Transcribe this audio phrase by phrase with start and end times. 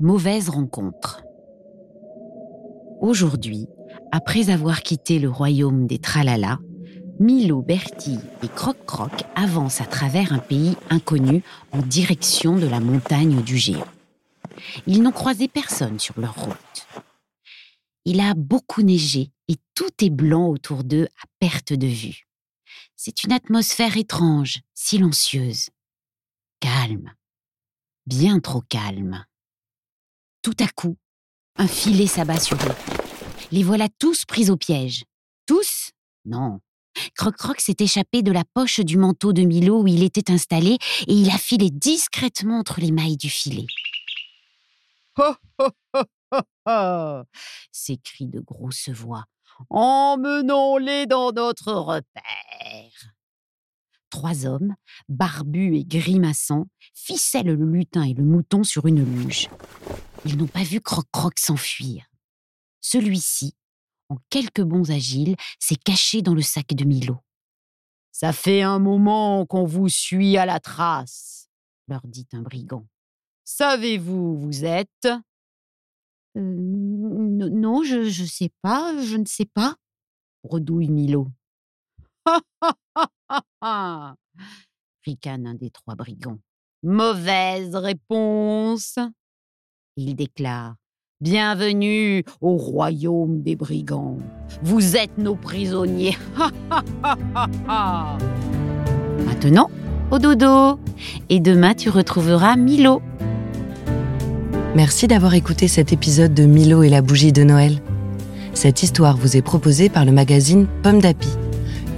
[0.00, 1.24] Mauvaise rencontre.
[3.00, 3.66] Aujourd'hui,
[4.12, 6.60] après avoir quitté le royaume des Tralala,
[7.18, 11.42] Milo, Bertie et Croc-Croc avancent à travers un pays inconnu
[11.72, 13.88] en direction de la montagne du géant.
[14.86, 16.86] Ils n'ont croisé personne sur leur route.
[18.04, 22.28] Il a beaucoup neigé et tout est blanc autour d'eux à perte de vue.
[22.94, 25.70] C'est une atmosphère étrange, silencieuse,
[26.60, 27.12] calme,
[28.06, 29.24] bien trop calme.
[30.48, 30.96] Tout à coup,
[31.56, 32.74] un filet s'abat sur eux.
[33.52, 35.04] Les voilà tous pris au piège.
[35.44, 35.90] Tous?
[36.24, 36.60] Non.
[37.16, 41.12] Croc-Croc s'est échappé de la poche du manteau de Milo où il était installé et
[41.12, 43.66] il a filé discrètement entre les mailles du filet.
[45.18, 47.24] Ha, ha, ha, ha
[47.70, 49.26] s'écrie de grosses voix.
[49.68, 53.12] Emmenons-les dans notre repère.
[54.08, 54.76] Trois hommes,
[55.10, 59.50] barbus et grimaçants, ficellent le lutin et le mouton sur une luge.
[60.28, 62.04] Ils n'ont pas vu Croc-Croc s'enfuir.
[62.82, 63.54] Celui-ci,
[64.10, 67.16] en quelques bons agiles, s'est caché dans le sac de Milo.
[68.12, 71.48] Ça fait un moment qu'on vous suit à la trace,
[71.88, 72.86] leur dit un brigand.
[73.46, 75.08] Savez-vous où vous êtes?
[76.36, 79.76] Euh, Non, je ne sais pas, je ne sais pas,
[80.42, 81.28] redouille Milo.
[82.26, 82.74] Ha ha
[83.30, 84.16] ha ha
[85.06, 86.38] ricane un des trois brigands.
[86.82, 88.98] Mauvaise réponse.
[90.00, 90.76] Il déclare
[91.20, 94.18] Bienvenue au royaume des brigands.
[94.62, 96.16] Vous êtes nos prisonniers.
[99.26, 99.68] Maintenant,
[100.12, 100.78] au dodo.
[101.30, 103.02] Et demain, tu retrouveras Milo.
[104.76, 107.82] Merci d'avoir écouté cet épisode de Milo et la bougie de Noël.
[108.54, 111.30] Cette histoire vous est proposée par le magazine Pomme d'Api.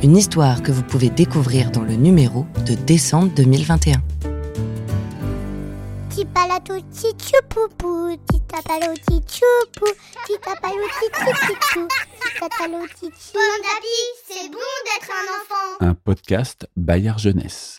[0.02, 4.00] Une histoire que vous pouvez découvrir dans le numéro de décembre 2021.
[6.14, 9.86] Tipalato tichupupu, titapalo tichupu,
[10.26, 11.88] titapalo tichichichou,
[12.20, 13.32] titatalo tichi.
[13.32, 15.76] Bon d'appui, c'est bon d'être un enfant.
[15.80, 17.78] Un podcast Bayard Jeunesse.